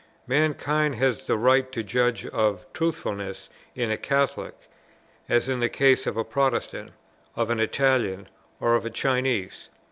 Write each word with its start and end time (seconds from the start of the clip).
Mankind 0.25 0.95
has 0.95 1.27
the 1.27 1.37
right 1.37 1.71
to 1.71 1.83
judge 1.83 2.25
of 2.25 2.65
Truthfulness 2.73 3.51
in 3.75 3.91
a 3.91 3.97
Catholic, 3.97 4.55
as 5.29 5.47
in 5.47 5.59
the 5.59 5.69
case 5.69 6.07
of 6.07 6.17
a 6.17 6.25
Protestant, 6.25 6.89
of 7.35 7.51
an 7.51 7.59
Italian, 7.59 8.27
or 8.59 8.73
of 8.73 8.83
a 8.83 8.89
Chinese. 8.89 9.69